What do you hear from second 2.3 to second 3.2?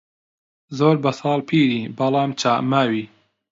چا ماوی